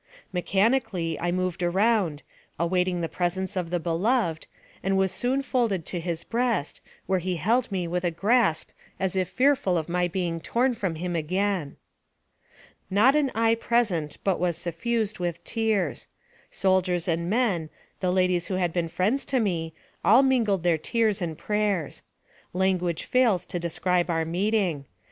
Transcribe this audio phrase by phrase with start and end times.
[0.33, 2.23] Mechanically, I moved around,
[2.57, 4.47] awaiting the pres ence of the beloved,
[4.81, 8.69] and was soon folded to his breast, where he held me with a grasp
[8.99, 11.77] as if fearful of my being torn from him again.
[12.89, 16.07] Not an eye present but was suffused with tears.
[16.49, 21.21] Soldiers and men, the ladies who had been friends to me, all mingled their tears
[21.21, 22.01] and prayers.
[22.53, 24.85] Language fails to describe our meeting.